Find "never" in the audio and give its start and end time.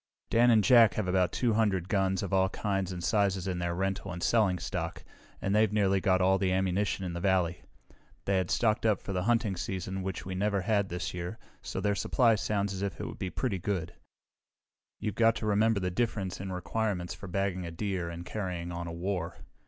10.33-10.61